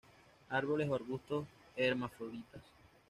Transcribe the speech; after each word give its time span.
Árboles 0.49 0.89
o 0.89 0.95
arbustos; 0.95 1.45
hermafroditas. 1.75 2.63